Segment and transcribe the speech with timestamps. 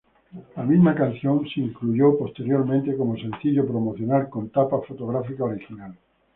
[0.55, 5.95] La misma canción se incluyó posteriormente como sencillo promocional con tapa fotográfica original.